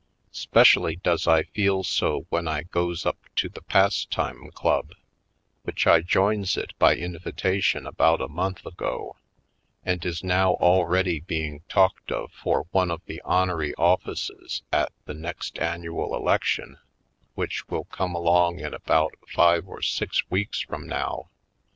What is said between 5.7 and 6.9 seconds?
I joins it